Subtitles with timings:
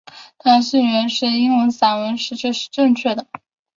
[0.43, 3.27] 当信源是英文散文时这是正确的。